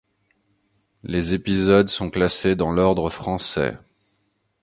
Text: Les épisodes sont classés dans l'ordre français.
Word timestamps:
Les 1.03 1.35
épisodes 1.35 1.87
sont 1.89 2.09
classés 2.09 2.55
dans 2.55 2.71
l'ordre 2.71 3.11
français. 3.11 3.77